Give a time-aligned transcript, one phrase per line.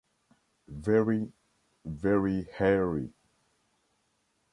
[0.67, 1.31] Very,
[1.85, 3.13] very hairy.